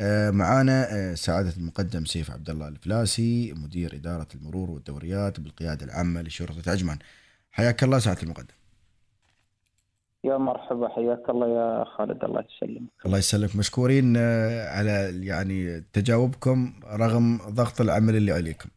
[0.00, 6.22] آه، معانا آه، سعادة المقدم سيف عبد الله الفلاسي مدير إدارة المرور والدوريات بالقيادة العامة
[6.22, 6.98] لشرطة عجمان.
[7.52, 8.54] حياك الله سعادة المقدم.
[10.24, 12.90] يا مرحبا حياك الله يا خالد الله يسلمك.
[13.06, 13.56] الله يسلمك.
[13.56, 18.68] مشكورين آه، على يعني تجاوبكم رغم ضغط العمل اللي عليكم.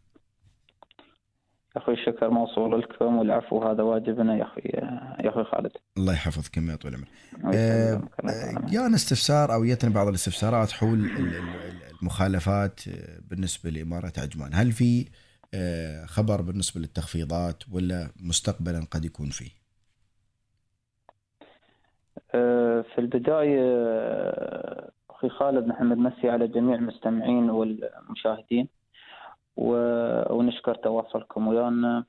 [1.76, 6.76] أخوي الشكر موصول لكم والعفو هذا واجبنا يا أخوي يا أخوي خالد الله يحفظك يا
[6.76, 7.08] طويل العمر
[7.56, 8.02] آه،.
[8.20, 8.66] الله يسلمك.
[8.72, 14.72] جانا استفسار أو جتنا بعض الاستفسارات حول ال- ال- المخالفات آه، بالنسبة لإمارة عجمان، هل
[14.72, 15.06] في
[15.54, 19.50] آه، خبر بالنسبة للتخفيضات ولا مستقبلا قد يكون فيه؟
[22.36, 28.68] آه، في البداية آه، أخي خالد نحن نمسي على جميع المستمعين والمشاهدين
[29.58, 32.06] ونشكر تواصلكم ويانا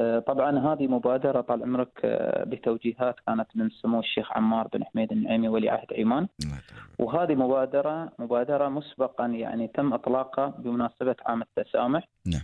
[0.00, 5.12] آه، طبعا هذه مبادرة طال عمرك آه، بتوجيهات كانت من سمو الشيخ عمار بن حميد
[5.12, 6.62] النعيمي ولي عهد عمان عمرك.
[6.98, 12.42] وهذه مبادرة مبادرة مسبقا يعني تم إطلاقها بمناسبة عام التسامح نعم.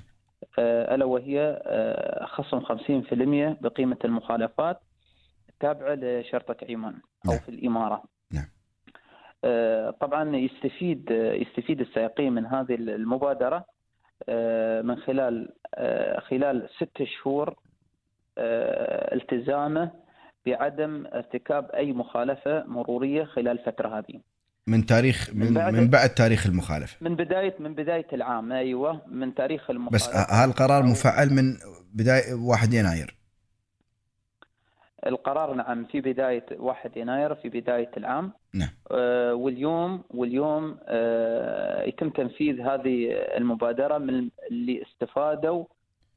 [0.59, 1.63] آه، ألا وهي
[2.27, 4.81] خصم 50% بقيمة المخالفات
[5.49, 6.95] التابعة لشرطة عمان
[7.27, 7.39] أو نعم.
[7.39, 8.47] في الإمارة نعم.
[10.01, 13.72] طبعا يستفيد يستفيد السائقين من هذه المبادرة آه،
[14.83, 17.55] من خلال آه، خلال ست شهور
[18.39, 19.91] آه، التزامه
[20.47, 24.21] بعدم ارتكاب أي مخالفة مرورية خلال الفترة هذه.
[24.67, 26.97] من تاريخ من, من بعد- من بعد تاريخ المخالفة.
[27.01, 30.09] من بداية من بداية العام أيوة من تاريخ المخالفة.
[30.09, 31.57] بس هالقرار مفعل من
[31.95, 33.15] بداية 1 يناير.
[35.07, 38.69] القرار نعم في بداية 1 يناير في بداية العام نعم.
[38.91, 45.65] آه، واليوم واليوم آه، يتم تنفيذ هذه المبادرة من اللي استفادوا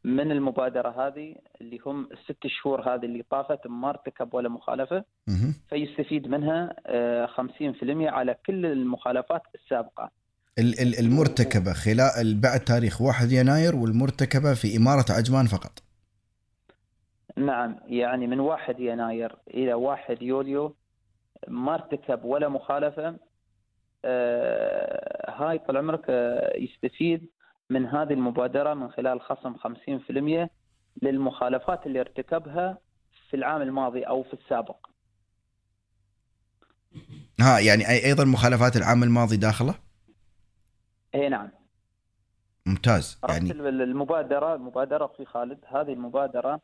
[0.03, 5.53] من المبادرة هذه اللي هم الست شهور هذه اللي طافت ما ارتكب ولا مخالفة مهم.
[5.69, 10.11] فيستفيد منها آه، 50% على كل المخالفات السابقة
[10.59, 15.79] ال- ال- المرتكبة خلال بعد تاريخ 1 يناير والمرتكبة في إمارة عجمان فقط
[17.37, 20.75] نعم يعني من 1 يناير إلى 1 يوليو
[21.47, 23.17] ما ارتكب ولا مخالفة.
[24.05, 27.29] آه، هاي طال عمرك آه، يستفيد
[27.69, 30.49] من هذه المبادرة من خلال خصم 50%
[31.01, 32.77] للمخالفات اللي ارتكبها
[33.29, 34.77] في العام الماضي أو في السابق.
[37.41, 39.75] ها يعني أي- أيضا مخالفات العام الماضي داخلة؟
[41.15, 41.49] إي نعم.
[42.65, 45.59] ممتاز يعني ال- المبادرة المبادرة أخي خالد.
[45.67, 46.59] هذه المبادرة آه،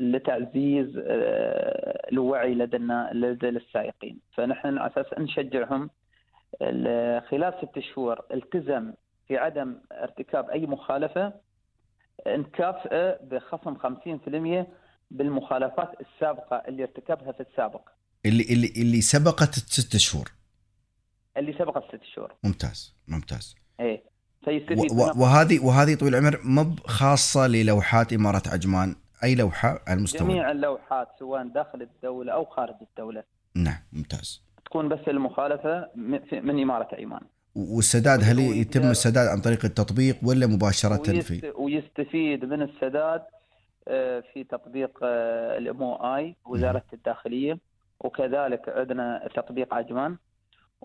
[0.00, 5.90] لتعزيز آه، الوعي لدى النا- لدى السائقين فنحن على أساس نشجعهم
[6.62, 8.92] ال- خلال ست شهور التزم
[9.28, 11.32] في عدم ارتكاب أي مخالفة
[12.26, 14.66] نكافئه بخصم 50%
[15.10, 17.88] بالمخالفات السابقة اللي ارتكبها في السابق.
[18.26, 20.32] اللي اللي اللي سبقت الست شهور.
[21.36, 22.34] اللي سبقت ست شهور.
[22.44, 23.56] ممتاز ممتاز.
[23.80, 24.02] إيه.
[25.16, 28.94] وهذه وهذه طويل العمر مب خاصة للوحات إمارة عجمان.
[29.24, 33.22] أي لوحة على المستوى؟ جميع اللوحات سواء داخل الدولة أو خارج الدولة.
[33.54, 34.42] نعم ممتاز.
[34.64, 35.88] تكون بس المخالفة
[36.42, 37.20] من إمارة عمان
[37.54, 43.22] والسداد هل يتم السداد عن طريق التطبيق ولا مباشرة في ويست- ويستفيد من السداد
[43.88, 47.58] آه، في تطبيق الام أو اي وزارة الداخلية
[48.00, 50.16] وكذلك عندنا تطبيق عجمان.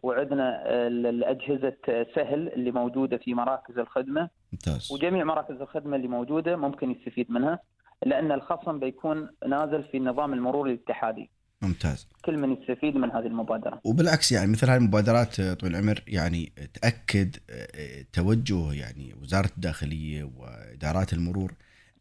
[0.04, 1.74] وعندنا ال- الأجهزة
[2.16, 4.30] سهل اللي موجودة في مراكز الخدمة.
[4.54, 4.92] ممتاز.
[4.92, 7.60] وجميع مراكز الخدمة اللي موجودة ممكن يستفيد منها
[8.06, 11.30] لأن الخصم بيكون نازل في النظام المروري الاتحادي.
[11.62, 12.08] ممتاز.
[12.26, 13.82] كل من يستفيد من هذه المبادرة.
[13.84, 16.52] وبالعكس يعني مثل هذه المبادرات آه، طويل العمر يعني
[16.82, 21.54] تأكد آه، آه، توجه يعني وزارة الداخلية وإدارات المرور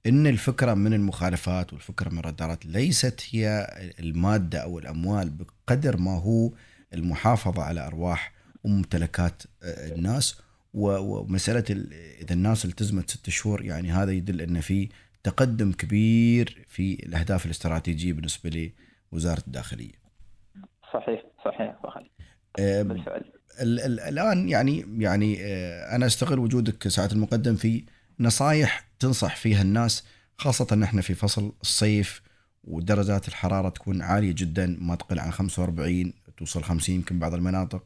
[0.06, 3.66] إن الفكرة من المخالفات والفكرة من الرادارات ليست هي
[4.00, 6.50] المادة أو الأموال بقدر ما هو
[6.94, 8.32] المحافظة على أرواح
[8.64, 10.40] وممتلكات آه، الناس.
[10.74, 14.88] ومساله ال- إذا الناس التزمت ست شهور يعني هذا يدل أن في
[15.22, 18.70] تقدم كبير في الأهداف الاستراتيجية بالنسبة
[19.12, 19.92] لوزارة الداخلية.
[20.94, 21.76] صحيح صحيح
[22.58, 23.24] آه، بالفعل.
[23.60, 27.84] ال- ال- الآن يعني يعني آه، أنا أستغل وجودك ساعه المقدم في
[28.20, 30.04] نصائح تنصح فيها الناس
[30.38, 32.22] خاصة إن إحنا في فصل الصيف
[32.64, 37.82] ودرجات الحرارة تكون عالية جدا ما تقل عن 45 توصل 50 يمكن بعض المناطق.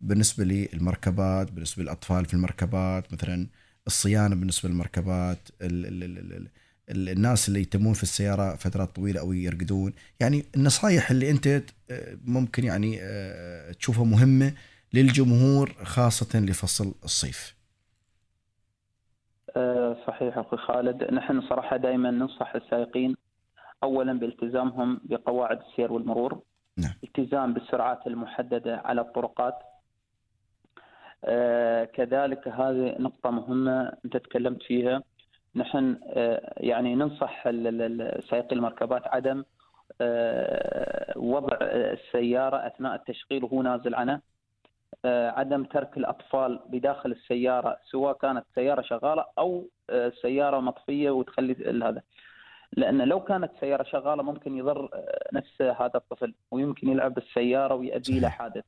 [0.00, 3.46] بالنسبة للمركبات بالنسبة للأطفال في المركبات مثلا
[3.86, 6.48] الصيانة بالنسبة للمركبات ال ال ال ال
[6.90, 9.92] ال الناس اللي يتمون في السيارة فترات طويلة أو يرقدون.
[10.20, 11.62] يعني النصائح اللي أنت آه،
[12.24, 14.52] ممكن يعني آه، تشوفها مهمة
[14.94, 17.56] للجمهور خاصة لفصل الصيف.
[19.56, 21.04] آه، صحيح أخوي خالد.
[21.04, 23.16] نحن صراحة دائما ننصح السائقين
[23.82, 26.42] اولا بالتزامهم بقواعد السير والمرور.
[26.78, 26.92] نعم.
[27.04, 29.58] التزام بالسرعات المحددة على الطرقات.
[31.24, 35.02] آه، كذلك هذه نقطة مهمة أنت تكلمت فيها.
[35.54, 37.42] نحن آه، يعني ننصح
[38.30, 39.44] سائقي المركبات عدم
[41.16, 44.20] وضع السيارة أثناء التشغيل وهو نازل عنه.
[45.04, 49.68] عدم ترك الأطفال بداخل السيارة سواء كانت سيارة شغالة أو
[50.22, 52.02] سيارة مطفية وتخلي هذا.
[52.72, 54.90] لأن لو كانت سيارة شغالة ممكن يضر
[55.32, 58.64] نفس هذا الطفل ويمكن يلعب بالسيارة ويؤدي إلى حادث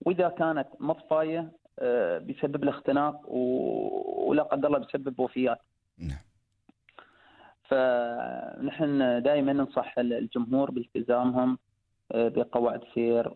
[0.00, 5.58] وإذا كانت مطفاية آه، بيسبب له اختناق ولا قدر الله بيسبب وفيات.
[5.98, 6.18] نعم.
[7.64, 11.58] فنحن دائما ننصح الجمهور بالتزامهم
[12.12, 13.32] آه، بقواعد سير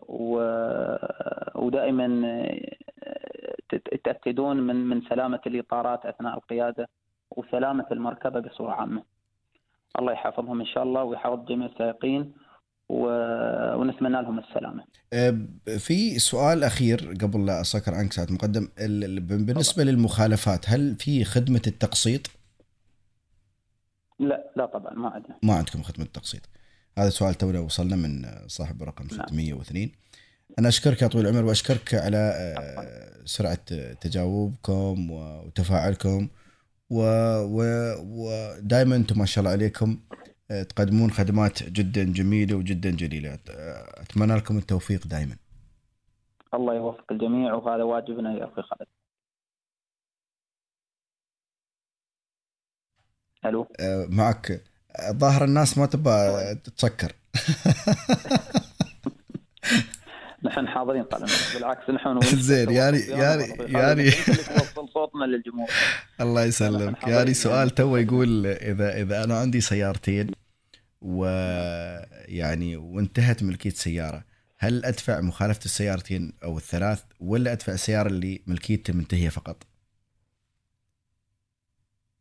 [1.55, 6.89] ودائما آه، تتأكدون من من سلامة الإطارات أثناء القيادة
[7.31, 9.03] وسلامة المركبة بصورة عامة.
[9.99, 12.33] الله يحفظهم إن شاء الله ويحفظ جميع السائقين
[12.89, 14.83] ونتمنى لهم السلامة.
[15.13, 15.47] أه،
[15.77, 18.67] في سؤال أخير قبل لا أسكر عنك ساعه مقدم
[19.45, 22.21] بالنسبة للمخالفات هل في خدمة التقسيط؟
[24.19, 25.37] لا لا طبعا ما عندنا.
[25.43, 26.41] ما عندكم خدمة التقسيط.
[26.97, 29.91] هذا سؤال تونا وصلنا من صاحب رقم 602 نعم.
[30.59, 36.27] أنا أشكرك يا طويل العمر وأشكرك على أه، سرعة تجاوبكم وتفاعلكم
[36.91, 39.99] ودائما أنتم ما شاء الله عليكم
[40.49, 43.39] تقدمون خدمات جدا جميلة وجدا جليلة.
[43.97, 45.37] أتمنى لكم التوفيق دائما.
[46.53, 48.87] الله يوفق الجميع وهذا واجبنا يا أخي خالد.
[53.45, 54.63] ألو؟ أه، معك.
[55.11, 57.11] ظاهر الناس ما تبغى تسكر
[60.43, 65.69] نحن حاضرين طال بالعكس نحن زين يعني يعني يعني نوصل صوتنا للجمهور.
[66.21, 67.07] الله يسلمك.
[67.07, 70.31] يعني سؤال تو يقول اذا إذا أنا عندي سيارتين
[71.01, 74.23] ويعني وانتهت ملكية سيارة
[74.57, 79.63] هل أدفع مخالفة السيارتين أو الثلاث ولا أدفع السيارة اللي ملكيتها منتهية فقط؟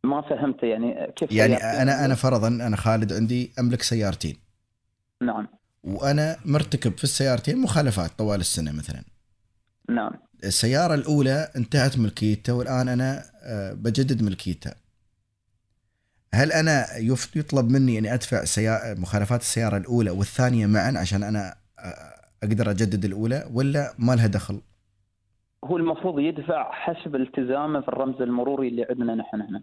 [0.04, 4.36] ما فهمت يعني كيف يعني أنا أنا فرضا أنا خالد عندي أملك سيارتين.
[5.22, 5.59] نعم.
[5.84, 9.02] وأنا مرتكب في السيارتين مخالفات طوال السنة مثلا
[9.88, 10.12] نعم
[10.44, 14.74] السيارة الأولى انتهت ملكيتها والآن أنا آه، بجدد ملكيتها
[16.34, 16.84] هل أنا
[17.36, 18.44] يطلب مني أني أدفع
[18.98, 24.60] مخالفات السيارة الأولى والثانية معا عشان أنا آه، أقدر أجدد الأولى ولا ما لها دخل؟
[25.64, 29.62] هو المفروض يدفع حسب التزامه في الرمز المروري اللي عندنا نحن هنا.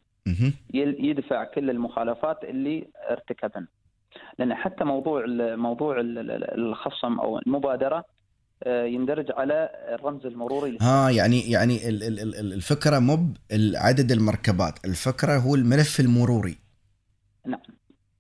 [0.99, 3.67] يدفع كل المخالفات اللي ارتكبها.
[4.39, 5.23] لأن حتى موضوع
[5.55, 8.05] موضوع الخصم أو المبادرة
[8.63, 10.77] آه، يندرج على الرمز المروري.
[10.81, 11.89] ها يعني يعني
[12.39, 13.33] الفكرة مو
[13.75, 16.57] عدد المركبات الفكرة هو الملف المروري.
[17.45, 17.59] نعم.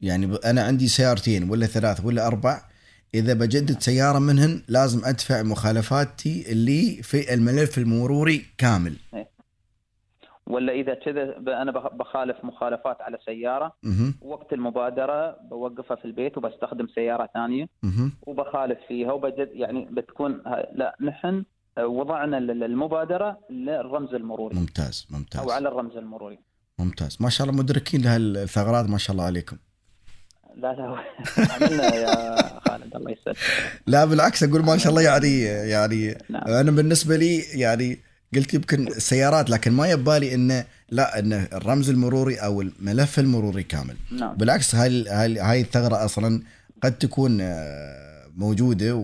[0.01, 2.61] يعني أنا عندي سيارتين ولا ثلاث ولا أربع
[3.13, 8.95] إذا بجدد سيارة منهن لازم أدفع مخالفاتي اللي في الملف المروري كامل.
[9.13, 9.36] إيه.
[10.47, 13.73] ولا إذا كذا أنا بخالف مخالفات على سيارة
[14.21, 17.67] وقت المبادرة بوقفها في البيت وبستخدم سيارة ثانية
[18.27, 20.41] وبخالف فيها وبجد يعني بتكون
[20.73, 21.43] لا نحن
[21.79, 24.55] وضعنا المبادره للرمز المروري.
[24.55, 25.41] ممتاز ممتاز.
[25.41, 26.39] أو على الرمز المروري.
[26.79, 27.17] ممتاز.
[27.19, 29.57] ما شاء الله مدركين لهالثغرات ما شاء الله عليكم.
[30.55, 30.83] لا لا
[31.53, 33.37] عملنا يا خالد الله يسعدك.
[33.87, 35.41] لا بالعكس أقول ما شاء الله يعني
[35.71, 36.43] يعني نعم.
[36.47, 37.99] أنا بالنسبة لي يعني
[38.35, 43.95] قلت يمكن سيارات لكن ما يبالي إنه لا إنه الرمز المروري أو الملف المروري كامل
[44.11, 44.35] نعم.
[44.35, 46.41] بالعكس هاي هاي الثغرة أصلا
[46.83, 48.95] قد تكون آه، موجودة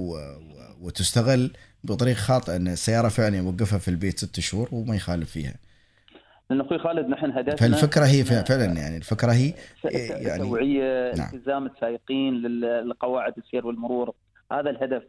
[0.81, 1.51] وتستغل
[1.83, 5.53] بطريقة خاطئة إن السياره فعلا يوقفها في البيت ست شهور وما يخالف فيها
[6.49, 9.53] لأن أخوي خالد نحن هدفنا فالفكرة هي فعلا يعني الفكرة هي
[10.09, 11.29] يعني توعيه نعم.
[11.33, 12.41] التزام السائقين
[12.89, 14.13] لقواعد السير والمرور
[14.51, 15.03] هذا الهدف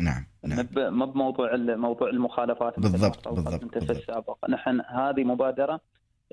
[0.00, 0.66] نعم نعم.
[0.74, 4.50] ما بموضوع موضوع المخالفات بالضبط بالضبط, في السابق.
[4.50, 5.80] نحن هذه مبادرة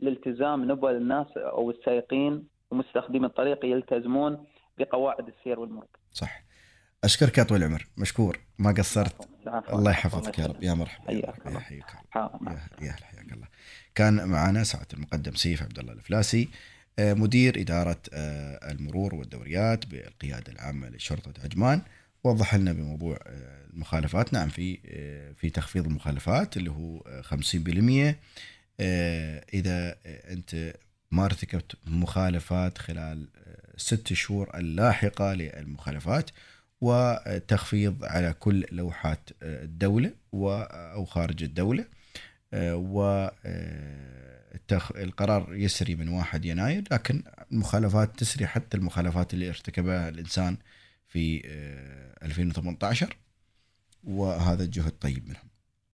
[0.01, 4.45] الالتزام نبغى الناس أو السائقين ومستخدمي الطريق يلتزمون
[4.77, 5.87] بقواعد السير والمرور.
[6.11, 6.43] صح.
[7.03, 7.87] أشكرك يا طويل العمر.
[7.97, 8.39] مشكور.
[8.59, 9.29] ما قصرت.
[9.73, 10.63] الله يحفظك يا رب.
[10.63, 11.59] يا مرحبا حياك الله.
[11.59, 11.95] حياك
[12.81, 13.47] يا حياك الله.
[13.95, 16.49] كان معنا سعاده المقدم سيف عبد الله الفلاسي
[16.99, 21.81] آه، مدير إدارة آه، المرور والدوريات بالقيادة العامة لشرطة عجمان.
[22.23, 24.33] وضح لنا بموضوع آه، المخالفات.
[24.33, 28.19] نعم في آه، في تخفيض المخالفات اللي هو 50%
[28.79, 30.75] آه، إذا أنت
[31.11, 33.27] ما ارتكبت مخالفات خلال
[33.77, 36.29] ست شهور اللاحقة للمخالفات
[36.81, 41.85] وتخفيض على كل لوحات الدولة أو خارج الدولة.
[42.73, 43.27] و
[44.95, 50.57] القرار يسري من 1 يناير لكن المخالفات تسري حتى المخالفات اللي ارتكبها الإنسان
[51.13, 51.41] في
[52.23, 53.17] 2018
[54.03, 55.49] وهذا الجهد طيب منهم.